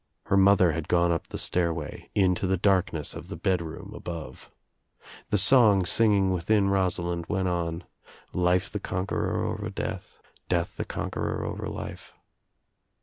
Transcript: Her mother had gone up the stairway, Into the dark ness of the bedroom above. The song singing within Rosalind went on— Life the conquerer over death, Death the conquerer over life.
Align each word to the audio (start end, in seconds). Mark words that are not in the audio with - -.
Her 0.25 0.35
mother 0.35 0.71
had 0.71 0.87
gone 0.87 1.11
up 1.11 1.27
the 1.27 1.37
stairway, 1.37 2.09
Into 2.15 2.47
the 2.47 2.57
dark 2.57 2.91
ness 2.91 3.13
of 3.13 3.27
the 3.27 3.35
bedroom 3.35 3.93
above. 3.93 4.49
The 5.29 5.37
song 5.37 5.85
singing 5.85 6.31
within 6.31 6.69
Rosalind 6.69 7.27
went 7.27 7.49
on— 7.49 7.83
Life 8.33 8.67
the 8.71 8.79
conquerer 8.79 9.45
over 9.45 9.69
death, 9.69 10.17
Death 10.49 10.75
the 10.77 10.85
conquerer 10.85 11.45
over 11.45 11.67
life. 11.67 12.13